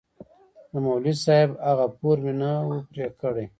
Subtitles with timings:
[0.71, 3.45] د مولوي صاحب هغه پور مې نه و پرې کړى.